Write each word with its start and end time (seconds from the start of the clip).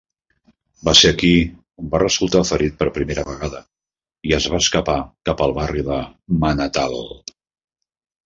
Va 0.87 0.93
ser 0.99 1.09
aquí 1.15 1.33
on 1.81 1.89
va 1.95 1.99
resultar 2.03 2.39
ferit 2.51 2.79
per 2.79 2.87
primera 2.95 3.25
vegada 3.27 3.61
i 4.29 4.33
es 4.39 4.47
va 4.53 4.61
escapar 4.65 4.97
cap 5.31 5.43
al 5.47 5.53
barri 5.61 5.85
de 5.91 5.99
"Manatal". 6.45 6.97